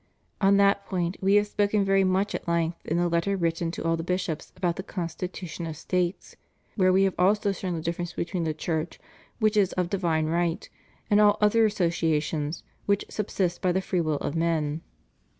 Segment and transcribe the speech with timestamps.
[0.41, 3.83] On that point We have spoken very much at length in the Letter written to
[3.83, 6.35] all the bishops about the constitution of States;
[6.75, 8.99] where We have also shown the difference between the Church,
[9.37, 10.67] which is of divine right,
[11.11, 14.81] and all other associations which subsist by the free will of men.